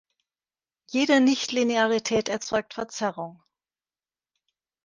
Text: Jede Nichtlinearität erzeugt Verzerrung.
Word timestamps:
Jede 0.89 1.19
Nichtlinearität 1.21 2.27
erzeugt 2.27 2.73
Verzerrung. 2.73 3.39